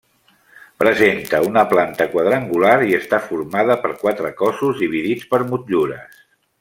[0.83, 6.19] Presenta una planta quadrangular i està formada per quatre cossos dividits per motllures.